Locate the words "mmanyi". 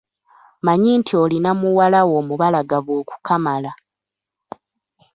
0.61-0.91